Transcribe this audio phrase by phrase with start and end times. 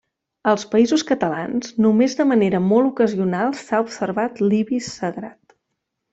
[0.51, 5.57] Als Països Catalans només de manera molt ocasional s'ha observat l'ibis sagrat.